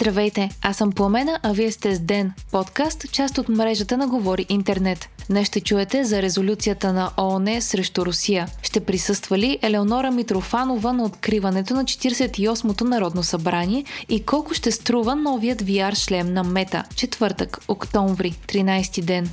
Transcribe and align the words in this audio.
Здравейте, 0.00 0.50
аз 0.62 0.76
съм 0.76 0.92
Пламена, 0.92 1.38
а 1.42 1.52
вие 1.52 1.72
сте 1.72 1.94
с 1.94 2.00
Ден, 2.00 2.32
подкаст, 2.52 3.12
част 3.12 3.38
от 3.38 3.48
мрежата 3.48 3.96
на 3.96 4.06
Говори 4.06 4.46
Интернет. 4.48 5.08
Днес 5.30 5.48
ще 5.48 5.60
чуете 5.60 6.04
за 6.04 6.22
резолюцията 6.22 6.92
на 6.92 7.10
ООН 7.18 7.60
срещу 7.60 8.06
Русия. 8.06 8.48
Ще 8.62 8.80
присъства 8.80 9.38
ли 9.38 9.58
Елеонора 9.62 10.10
Митрофанова 10.10 10.92
на 10.92 11.04
откриването 11.04 11.74
на 11.74 11.84
48-то 11.84 12.84
Народно 12.84 13.22
събрание 13.22 13.84
и 14.08 14.24
колко 14.24 14.54
ще 14.54 14.70
струва 14.70 15.16
новият 15.16 15.62
VR 15.62 15.94
шлем 15.94 16.32
на 16.32 16.44
Мета? 16.44 16.84
Четвъртък, 16.94 17.58
октомври, 17.68 18.34
13 18.48 19.02
ден. 19.02 19.30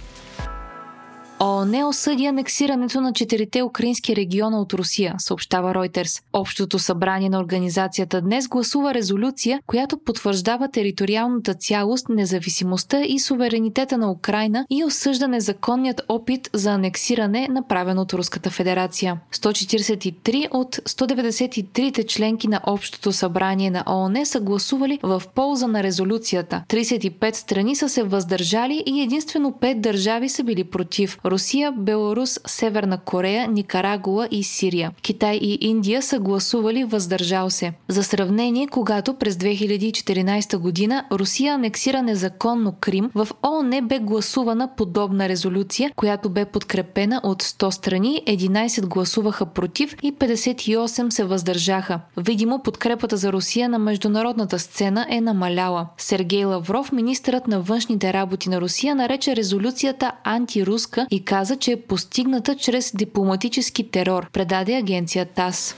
ООН 1.40 1.88
осъди 1.88 2.26
анексирането 2.26 3.02
на 3.02 3.14
четирите 3.14 3.64
украински 3.64 4.16
региона 4.16 4.62
от 4.62 4.74
Русия, 4.74 5.16
съобщава 5.18 5.76
Ройтерс. 5.76 6.22
Общото 6.34 6.80
събрание 6.80 7.30
на 7.30 7.40
организацията 7.40 8.22
днес 8.22 8.48
гласува 8.48 8.94
резолюция, 8.94 9.60
която 9.68 9.98
потвърждава 9.98 10.72
териториалната 10.72 11.54
цялост, 11.54 12.10
независимостта 12.10 13.02
и 13.02 13.20
суверенитета 13.20 13.98
на 13.98 14.12
Украина 14.12 14.66
и 14.70 14.84
осъжда 14.84 15.28
незаконният 15.28 16.02
опит 16.10 16.50
за 16.54 16.72
анексиране, 16.72 17.48
направен 17.52 18.00
от 18.00 18.14
Руската 18.14 18.50
федерация. 18.50 19.20
143 19.34 20.48
от 20.52 20.76
193 20.76 22.08
членки 22.08 22.48
на 22.48 22.62
Общото 22.68 23.12
събрание 23.12 23.72
на 23.72 23.84
ООН 23.88 24.26
са 24.26 24.40
гласували 24.40 25.00
в 25.04 25.24
полза 25.36 25.68
на 25.68 25.84
резолюцията. 25.84 26.64
35 26.70 27.34
страни 27.36 27.76
са 27.76 27.90
се 27.90 28.04
въздържали 28.04 28.84
и 28.86 29.02
единствено 29.02 29.52
5 29.52 29.80
държави 29.80 30.30
са 30.30 30.44
били 30.44 30.64
против. 30.64 31.18
Русия, 31.26 31.72
Беларус, 31.72 32.40
Северна 32.48 32.98
Корея, 32.98 33.48
Никарагуа 33.48 34.28
и 34.32 34.44
Сирия. 34.44 34.92
Китай 35.02 35.36
и 35.36 35.58
Индия 35.62 36.02
са 36.02 36.20
гласували 36.20 36.84
въздържал 36.84 37.50
се. 37.50 37.74
За 37.88 38.04
сравнение, 38.04 38.68
когато 38.68 39.14
през 39.14 39.36
2014 39.36 40.58
година 40.58 41.06
Русия 41.12 41.54
анексира 41.54 42.02
незаконно 42.02 42.76
Крим, 42.82 43.10
в 43.16 43.28
ООН 43.46 43.82
бе 43.82 44.00
гласувана 44.00 44.70
подобна 44.78 45.30
резолюция, 45.30 45.92
която 45.96 46.30
бе 46.30 46.46
подкрепена 46.46 47.22
от 47.24 47.44
100 47.44 47.70
страни, 47.70 48.22
11 48.28 48.86
гласуваха 48.86 49.46
против 49.46 49.96
и 50.02 50.14
58 50.14 51.10
се 51.10 51.24
въздържаха. 51.24 52.00
Видимо, 52.18 52.64
подкрепата 52.64 53.18
за 53.18 53.34
Русия 53.34 53.70
на 53.70 53.80
международната 53.80 54.60
сцена 54.60 55.06
е 55.10 55.22
намаляла. 55.22 55.88
Сергей 55.98 56.46
Лавров, 56.46 56.92
министърът 56.92 57.48
на 57.48 57.62
външните 57.62 58.14
работи 58.14 58.50
на 58.50 58.62
Русия, 58.62 58.96
нарече 58.96 59.36
резолюцията 59.36 60.12
антируска 60.24 61.08
и 61.14 61.24
каза, 61.26 61.56
че 61.56 61.72
е 61.72 61.82
постигната 61.82 62.56
чрез 62.56 62.92
дипломатически 62.96 63.92
терор, 63.92 64.32
предаде 64.32 64.76
агенция 64.76 65.26
ТАС. 65.26 65.76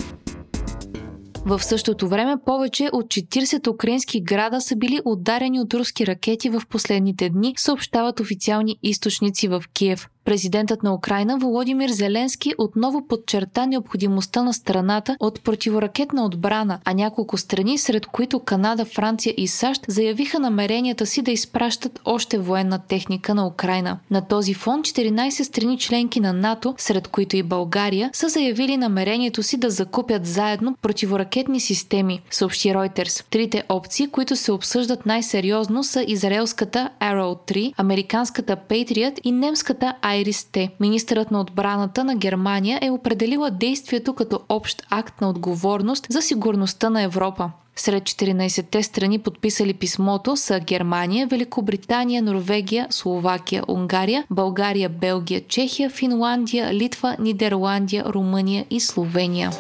В 1.45 1.63
същото 1.63 2.07
време 2.07 2.35
повече 2.45 2.89
от 2.93 3.05
40 3.05 3.67
украински 3.67 4.21
града 4.21 4.61
са 4.61 4.75
били 4.75 5.01
ударени 5.05 5.59
от 5.59 5.73
руски 5.73 6.07
ракети 6.07 6.49
в 6.49 6.61
последните 6.69 7.29
дни, 7.29 7.53
съобщават 7.57 8.19
официални 8.19 8.79
източници 8.83 9.47
в 9.47 9.63
Киев. 9.73 10.07
Президентът 10.25 10.83
на 10.83 10.93
Украина 10.93 11.37
Володимир 11.37 11.89
Зеленски 11.89 12.53
отново 12.57 13.07
подчерта 13.07 13.65
необходимостта 13.65 14.43
на 14.43 14.53
страната 14.53 15.17
от 15.19 15.43
противоракетна 15.43 16.25
отбрана, 16.25 16.79
а 16.85 16.93
няколко 16.93 17.37
страни, 17.37 17.77
сред 17.77 18.05
които 18.05 18.39
Канада, 18.39 18.85
Франция 18.85 19.33
и 19.37 19.47
САЩ, 19.47 19.81
заявиха 19.87 20.39
намеренията 20.39 21.05
си 21.05 21.21
да 21.21 21.31
изпращат 21.31 21.99
още 22.05 22.37
военна 22.37 22.79
техника 22.79 23.35
на 23.35 23.47
Украина. 23.47 23.99
На 24.11 24.27
този 24.27 24.53
фон 24.53 24.81
14 24.81 25.43
страни 25.43 25.77
членки 25.77 26.19
на 26.19 26.33
НАТО, 26.33 26.75
сред 26.77 27.07
които 27.07 27.37
и 27.37 27.43
България, 27.43 28.09
са 28.13 28.29
заявили 28.29 28.77
намерението 28.77 29.43
си 29.43 29.57
да 29.57 29.69
закупят 29.69 30.25
заедно 30.25 30.75
противоракетни 30.81 31.59
системи, 31.59 32.21
съобщи 32.31 32.69
Reuters. 32.69 33.25
Трите 33.29 33.63
опции, 33.69 34.07
които 34.07 34.35
се 34.35 34.51
обсъждат 34.51 35.05
най-сериозно 35.05 35.83
са 35.83 36.05
израелската 36.07 36.89
Arrow 37.01 37.51
3, 37.51 37.73
американската 37.77 38.57
Patriot 38.69 39.19
и 39.23 39.31
немската 39.31 39.93
Айрис 40.15 40.45
Т. 40.45 40.69
Министърът 40.79 41.31
на 41.31 41.41
отбраната 41.41 42.03
на 42.03 42.15
Германия 42.15 42.79
е 42.81 42.91
определила 42.91 43.51
действието 43.51 44.13
като 44.13 44.39
общ 44.49 44.83
акт 44.89 45.21
на 45.21 45.29
отговорност 45.29 46.07
за 46.09 46.21
сигурността 46.21 46.89
на 46.89 47.01
Европа. 47.01 47.51
Сред 47.75 48.03
14-те 48.03 48.83
страни 48.83 49.19
подписали 49.19 49.73
писмото 49.73 50.37
са 50.37 50.59
Германия, 50.59 51.27
Великобритания, 51.27 52.21
Норвегия, 52.21 52.87
Словакия, 52.89 53.63
Унгария, 53.67 54.25
България, 54.29 54.89
Белгия, 54.89 55.41
Чехия, 55.47 55.89
Финландия, 55.89 56.73
Литва, 56.73 57.15
Нидерландия, 57.19 58.05
Румъния 58.05 58.65
и 58.69 58.79
Словения. 58.79 59.51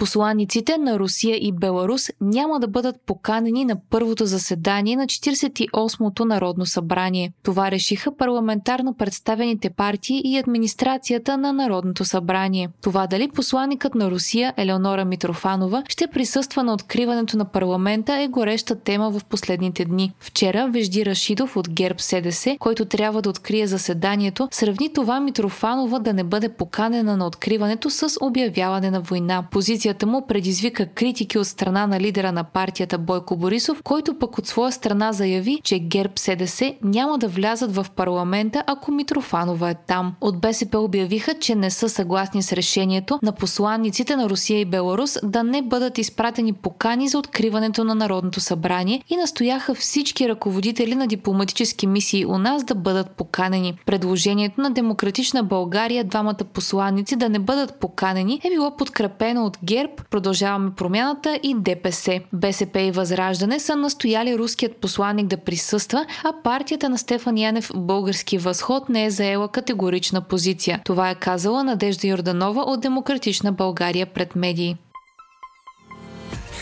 Посланиците 0.00 0.78
на 0.78 0.98
Русия 0.98 1.36
и 1.36 1.52
Беларус 1.52 2.10
няма 2.20 2.60
да 2.60 2.68
бъдат 2.68 2.96
поканени 3.06 3.64
на 3.64 3.76
първото 3.90 4.26
заседание 4.26 4.96
на 4.96 5.06
48-то 5.06 6.24
Народно 6.24 6.66
събрание. 6.66 7.32
Това 7.42 7.70
решиха 7.70 8.16
парламентарно 8.16 8.94
представените 8.94 9.70
партии 9.70 10.22
и 10.24 10.38
администрацията 10.38 11.38
на 11.38 11.52
Народното 11.52 12.04
събрание. 12.04 12.68
Това 12.82 13.06
дали 13.06 13.28
посланникът 13.28 13.94
на 13.94 14.10
Русия 14.10 14.54
Елеонора 14.56 15.04
Митрофанова 15.04 15.82
ще 15.88 16.06
присъства 16.06 16.62
на 16.62 16.74
откриването 16.74 17.36
на 17.36 17.44
парламента 17.44 18.14
е 18.14 18.28
гореща 18.28 18.74
тема 18.74 19.10
в 19.10 19.24
последните 19.24 19.84
дни. 19.84 20.12
Вчера 20.20 20.68
Вежди 20.72 21.06
Рашидов 21.06 21.56
от 21.56 21.70
ГЕРБ 21.70 21.98
СДС, 21.98 22.56
който 22.58 22.84
трябва 22.84 23.22
да 23.22 23.30
открие 23.30 23.66
заседанието, 23.66 24.48
сравни 24.50 24.92
това 24.92 25.20
Митрофанова 25.20 25.98
да 25.98 26.12
не 26.12 26.24
бъде 26.24 26.48
поканена 26.48 27.16
на 27.16 27.26
откриването 27.26 27.90
с 27.90 28.16
обявяване 28.20 28.90
на 28.90 29.00
война. 29.00 29.44
Позиция 29.50 29.89
Позицията 29.90 30.06
му 30.06 30.26
предизвика 30.26 30.86
критики 30.86 31.38
от 31.38 31.46
страна 31.46 31.86
на 31.86 32.00
лидера 32.00 32.32
на 32.32 32.44
партията 32.44 32.98
Бойко 32.98 33.36
Борисов, 33.36 33.82
който 33.82 34.18
пък 34.18 34.38
от 34.38 34.46
своя 34.46 34.72
страна 34.72 35.12
заяви, 35.12 35.60
че 35.64 35.78
ГЕРБ 35.78 36.12
СДС 36.16 36.74
няма 36.82 37.18
да 37.18 37.28
влязат 37.28 37.74
в 37.74 37.86
парламента, 37.96 38.64
ако 38.66 38.92
Митрофанова 38.92 39.70
е 39.70 39.74
там. 39.86 40.14
От 40.20 40.40
БСП 40.40 40.78
обявиха, 40.78 41.34
че 41.34 41.54
не 41.54 41.70
са 41.70 41.88
съгласни 41.88 42.42
с 42.42 42.52
решението 42.52 43.18
на 43.22 43.32
посланниците 43.32 44.16
на 44.16 44.30
Русия 44.30 44.60
и 44.60 44.64
Беларус 44.64 45.18
да 45.22 45.42
не 45.42 45.62
бъдат 45.62 45.98
изпратени 45.98 46.52
покани 46.52 47.08
за 47.08 47.18
откриването 47.18 47.84
на 47.84 47.94
Народното 47.94 48.40
събрание 48.40 49.02
и 49.08 49.16
настояха 49.16 49.74
всички 49.74 50.28
ръководители 50.28 50.94
на 50.94 51.06
дипломатически 51.06 51.86
мисии 51.86 52.26
у 52.26 52.38
нас 52.38 52.64
да 52.64 52.74
бъдат 52.74 53.10
поканени. 53.10 53.78
Предложението 53.86 54.60
на 54.60 54.70
Демократична 54.70 55.42
България 55.42 56.04
двамата 56.04 56.44
посланници 56.54 57.16
да 57.16 57.28
не 57.28 57.38
бъдат 57.38 57.80
поканени 57.80 58.40
е 58.44 58.50
било 58.50 58.76
подкрепено 58.76 59.46
от 59.46 59.58
ГЕРБ 59.64 59.79
ГЕРБ, 59.80 59.92
Продължаваме 60.10 60.70
промяната 60.70 61.40
и 61.42 61.54
ДПС. 61.58 62.20
БСП 62.32 62.80
и 62.80 62.90
Възраждане 62.90 63.60
са 63.60 63.76
настояли 63.76 64.38
руският 64.38 64.76
посланник 64.76 65.26
да 65.26 65.36
присъства, 65.36 66.06
а 66.24 66.32
партията 66.44 66.88
на 66.88 66.98
Стефан 66.98 67.38
Янев 67.38 67.70
Български 67.74 68.38
възход 68.38 68.88
не 68.88 69.04
е 69.04 69.10
заела 69.10 69.48
категорична 69.48 70.20
позиция. 70.20 70.80
Това 70.84 71.10
е 71.10 71.14
казала 71.14 71.64
Надежда 71.64 72.08
Йорданова 72.08 72.62
от 72.62 72.80
Демократична 72.80 73.52
България 73.52 74.06
пред 74.06 74.36
медии. 74.36 74.76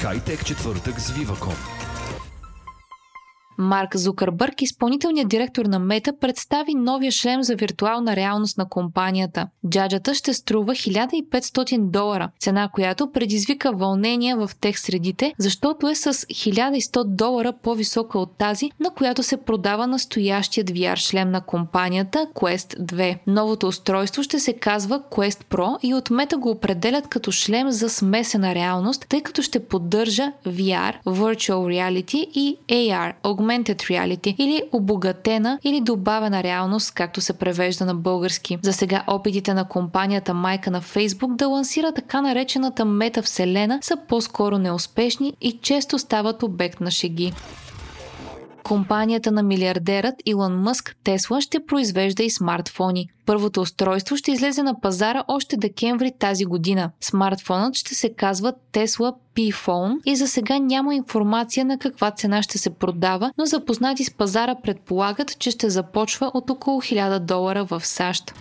Хайтек 0.01 0.45
четвъртък 0.45 1.01
с 1.01 1.13
Viva.com 1.13 1.88
Марк 3.59 3.97
Зукърбърг, 3.97 4.63
изпълнителният 4.63 5.29
директор 5.29 5.67
на 5.67 5.79
Мета, 5.79 6.13
представи 6.21 6.75
новия 6.75 7.13
шлем 7.13 7.43
за 7.43 7.55
виртуална 7.55 8.17
реалност 8.17 8.59
на 8.59 8.69
компанията. 8.69 9.49
Джаджата 9.69 10.15
ще 10.15 10.35
струва 10.35 10.73
1500 10.73 11.91
долара, 11.91 12.31
цена 12.41 12.69
която 12.69 13.13
предизвика 13.13 13.73
вълнения 13.73 14.37
в 14.37 14.51
тех 14.61 14.79
средите, 14.79 15.35
защото 15.39 15.89
е 15.89 15.95
с 15.95 16.13
1100 16.13 17.05
долара 17.05 17.53
по-висока 17.63 18.19
от 18.19 18.39
тази, 18.39 18.71
на 18.81 18.91
която 18.91 19.23
се 19.23 19.37
продава 19.37 19.87
настоящият 19.87 20.71
VR 20.71 20.97
шлем 20.97 21.31
на 21.31 21.41
компанията 21.41 22.27
Quest 22.35 22.81
2. 22.81 23.19
Новото 23.27 23.67
устройство 23.67 24.23
ще 24.23 24.39
се 24.39 24.53
казва 24.53 25.03
Quest 25.11 25.45
Pro 25.45 25.79
и 25.83 25.95
от 25.95 26.11
Мета 26.11 26.37
го 26.37 26.51
определят 26.51 27.09
като 27.09 27.33
шлем 27.33 27.71
за 27.71 27.89
смесена 27.89 28.55
реалност, 28.55 29.07
тъй 29.09 29.23
като 29.23 29.43
ще 29.43 29.67
поддържа 29.67 30.33
VR, 30.47 30.95
Virtual 31.07 31.53
Reality 31.53 32.17
и 32.17 32.57
AR, 32.69 33.13
augmented 33.49 33.77
reality 33.77 34.35
или 34.39 34.63
обогатена 34.73 35.59
или 35.65 35.81
добавена 35.81 36.43
реалност, 36.43 36.95
както 36.95 37.21
се 37.21 37.33
превежда 37.33 37.85
на 37.85 37.95
български. 37.95 38.59
За 38.63 38.73
сега 38.73 39.05
опитите 39.07 39.55
на 39.55 39.69
компанията 39.69 40.35
майка 40.35 40.71
на 40.71 40.83
Facebook 40.83 41.37
да 41.37 41.49
лансира 41.49 41.93
така 41.93 42.21
наречената 42.21 42.85
метавселена 42.85 43.79
са 43.83 43.97
по-скоро 44.09 44.59
неуспешни 44.59 45.33
и 45.41 45.59
често 45.63 45.99
стават 45.99 46.43
обект 46.43 46.81
на 46.81 46.91
шеги. 46.91 47.33
Компанията 48.65 49.33
на 49.33 49.43
милиардерът 49.43 50.15
Илон 50.27 50.61
Мъск 50.61 50.97
Тесла 51.05 51.41
ще 51.41 51.67
произвежда 51.67 52.23
и 52.23 52.31
смартфони. 52.31 53.09
Първото 53.27 53.61
устройство 53.61 54.17
ще 54.17 54.33
излезе 54.33 54.63
на 54.63 54.81
пазара 54.81 55.25
още 55.29 55.57
декември 55.57 56.13
тази 56.19 56.45
година. 56.45 56.91
Смартфонът 57.01 57.75
ще 57.75 57.95
се 57.95 58.15
казва 58.15 58.53
Tesla 58.73 59.15
P-Phone 59.37 59.97
и 60.07 60.17
за 60.17 60.29
сега 60.29 60.59
няма 60.59 60.95
информация 60.95 61.65
на 61.65 61.79
каква 61.79 62.11
цена 62.11 62.43
ще 62.43 62.59
се 62.59 62.71
продава, 62.71 63.33
но 63.39 63.47
запознати 63.47 64.05
с 64.05 64.11
пазара 64.11 64.55
предполагат, 64.63 65.39
че 65.39 65.51
ще 65.51 65.71
започва 65.71 66.31
от 66.35 66.51
около 66.51 66.81
1000 66.81 67.19
долара 67.19 67.65
в 67.65 67.87
САЩ. 67.87 68.35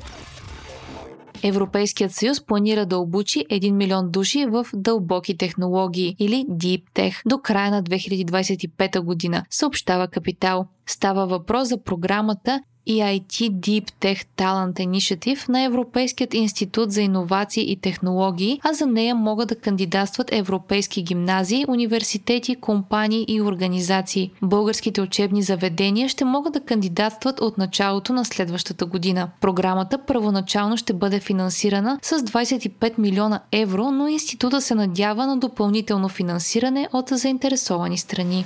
Европейският 1.43 2.11
съюз 2.11 2.45
планира 2.45 2.85
да 2.85 2.97
обучи 2.97 3.45
1 3.51 3.71
милион 3.71 4.11
души 4.11 4.45
в 4.45 4.67
дълбоки 4.73 5.37
технологии 5.37 6.15
или 6.19 6.45
Deep 6.49 6.83
Tech 6.95 7.21
до 7.25 7.37
края 7.37 7.71
на 7.71 7.83
2025 7.83 8.99
година, 8.99 9.43
съобщава 9.49 10.07
Капитал. 10.07 10.67
Става 10.85 11.27
въпрос 11.27 11.67
за 11.67 11.83
програмата 11.83 12.61
EIT 12.89 13.51
Deep 13.51 13.85
Tech 14.01 14.25
Talent 14.37 14.73
Initiative 14.73 15.49
на 15.49 15.61
Европейският 15.61 16.33
институт 16.33 16.91
за 16.91 17.01
иновации 17.01 17.71
и 17.71 17.75
технологии, 17.75 18.59
а 18.63 18.73
за 18.73 18.85
нея 18.85 19.15
могат 19.15 19.49
да 19.49 19.55
кандидатстват 19.55 20.29
европейски 20.31 21.03
гимназии, 21.03 21.65
университети, 21.67 22.55
компании 22.55 23.25
и 23.27 23.41
организации. 23.41 24.31
Българските 24.41 25.01
учебни 25.01 25.43
заведения 25.43 26.09
ще 26.09 26.25
могат 26.25 26.53
да 26.53 26.59
кандидатстват 26.59 27.41
от 27.41 27.57
началото 27.57 28.13
на 28.13 28.25
следващата 28.25 28.85
година. 28.85 29.29
Програмата 29.41 29.97
първоначално 29.97 30.77
ще 30.77 30.93
бъде 30.93 31.19
финансирана 31.19 31.99
с 32.01 32.19
25 32.19 32.97
милиона 32.97 33.39
евро, 33.51 33.91
но 33.91 34.07
института 34.07 34.61
се 34.61 34.75
надява 34.75 35.27
на 35.27 35.37
допълнително 35.37 36.09
финансиране 36.09 36.87
от 36.93 37.09
заинтересовани 37.09 37.97
страни. 37.97 38.45